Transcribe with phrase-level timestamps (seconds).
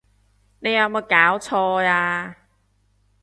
[0.03, 0.03] 你
[0.73, 2.35] 有無攪錯呀！